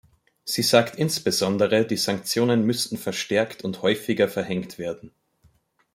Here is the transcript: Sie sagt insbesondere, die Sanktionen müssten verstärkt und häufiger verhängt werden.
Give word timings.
Sie 0.45 0.63
sagt 0.63 0.95
insbesondere, 0.95 1.85
die 1.85 1.95
Sanktionen 1.95 2.65
müssten 2.65 2.97
verstärkt 2.97 3.63
und 3.63 3.83
häufiger 3.83 4.27
verhängt 4.27 4.79
werden. 4.79 5.11